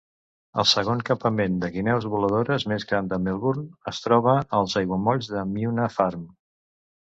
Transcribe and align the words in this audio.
El 0.61 0.65
segon 0.69 1.03
campament 1.09 1.59
de 1.63 1.69
guineus 1.75 2.07
voladores 2.13 2.65
més 2.73 2.87
gran 2.93 3.11
de 3.13 3.21
Melbourne 3.27 3.67
es 3.93 4.01
troba 4.07 4.35
als 4.63 4.77
aiguamolls 4.83 5.33
de 5.37 5.47
Myuna 5.55 5.89
Farm. 6.01 6.29